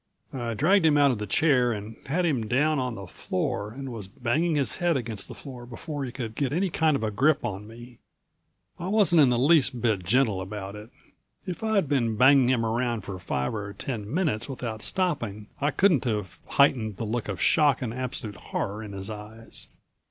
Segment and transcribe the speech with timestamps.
[0.33, 3.91] I dragged him out of the chair and had him down on the floor and
[3.91, 7.45] was banging his head against the floor before he could get any kind of grip
[7.45, 7.99] on me.
[8.79, 10.89] I wasn't in the least bit gentle about it.
[11.45, 16.05] If I'd been banging him around for five or ten minutes without stopping I couldn't
[16.05, 19.67] have heightened the look of shock and absolute horror in his eyes.